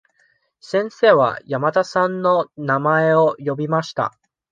[0.61, 4.17] 先生は山田さんの名前を呼びました。